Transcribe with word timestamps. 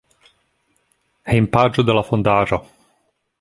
Hejmpaĝo 1.33 1.85
de 1.91 1.97
la 1.99 2.05
fondaĵo. 2.09 2.61